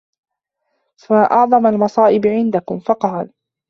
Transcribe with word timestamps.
مَا 1.11 1.31
أَعْظَمُ 1.31 1.67
الْمَصَائِبِ 1.67 2.27
عِنْدَكُمْ؟ 2.27 2.79
فَقَالَ 2.87 3.33